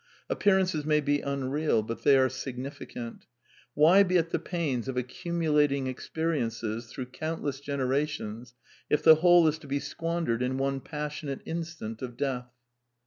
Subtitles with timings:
[0.31, 3.27] Appearances may be unreal, but they are significant.
[3.75, 8.55] Why be at the pains of accumulating experiences through countless generations
[8.89, 12.47] if the whole is to be squandered in one passionate instant of death